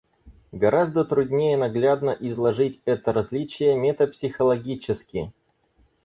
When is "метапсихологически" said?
3.75-5.31